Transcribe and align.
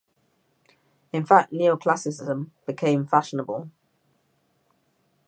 In 1.13 1.27
fact 1.27 1.53
Neo-classicism 1.53 2.51
became 2.65 3.05
fashionable. 3.05 3.69